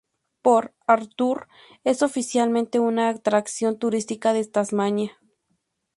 Port 0.41 0.73
Arthur 0.87 1.47
es 1.83 2.01
oficialmente 2.01 2.79
una 2.79 3.07
atracción 3.09 3.77
turística 3.77 4.33
de 4.33 4.43
Tasmania. 4.45 5.11